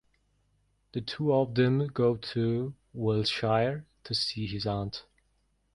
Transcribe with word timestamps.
The 0.93 1.01
two 1.01 1.31
of 1.31 1.53
them 1.53 1.85
go 1.85 2.15
to 2.15 2.73
Wiltshire 2.91 3.85
to 4.03 4.15
see 4.15 4.47
his 4.47 4.65
aunt. 4.65 5.05